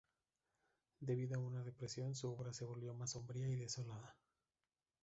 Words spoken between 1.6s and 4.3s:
depresión, su obra se volvió más sombría y desolada.